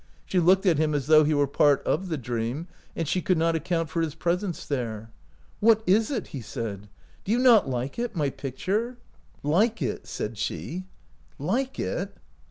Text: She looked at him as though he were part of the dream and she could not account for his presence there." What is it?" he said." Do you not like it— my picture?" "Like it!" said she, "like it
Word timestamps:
She 0.25 0.39
looked 0.39 0.65
at 0.65 0.79
him 0.79 0.95
as 0.95 1.05
though 1.05 1.23
he 1.23 1.35
were 1.35 1.45
part 1.45 1.83
of 1.83 2.09
the 2.09 2.17
dream 2.17 2.67
and 2.95 3.07
she 3.07 3.21
could 3.21 3.37
not 3.37 3.55
account 3.55 3.87
for 3.91 4.01
his 4.01 4.15
presence 4.15 4.65
there." 4.65 5.11
What 5.59 5.83
is 5.85 6.09
it?" 6.09 6.29
he 6.33 6.41
said." 6.41 6.89
Do 7.23 7.31
you 7.31 7.37
not 7.37 7.69
like 7.69 7.99
it— 7.99 8.15
my 8.15 8.31
picture?" 8.31 8.97
"Like 9.59 9.79
it!" 9.79 10.07
said 10.07 10.39
she, 10.39 10.85
"like 11.37 11.79
it 11.79 12.17